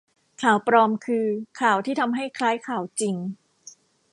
[0.41, 1.25] ข่าวปลอมคือ
[1.61, 3.15] ข่าวที่ทำให้คล้ายข่าวจริง